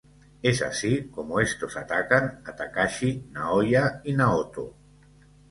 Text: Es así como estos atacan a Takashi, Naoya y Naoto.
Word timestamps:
Es 0.41 0.63
así 0.63 1.09
como 1.09 1.39
estos 1.39 1.77
atacan 1.77 2.41
a 2.43 2.55
Takashi, 2.55 3.27
Naoya 3.33 4.01
y 4.03 4.13
Naoto. 4.13 4.75